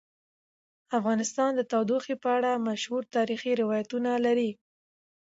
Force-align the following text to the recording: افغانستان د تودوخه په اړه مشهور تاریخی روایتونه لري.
افغانستان 0.99 1.51
د 1.55 1.61
تودوخه 1.71 2.15
په 2.23 2.29
اړه 2.37 2.63
مشهور 2.67 3.03
تاریخی 3.15 3.51
روایتونه 3.61 4.11
لري. 4.25 4.51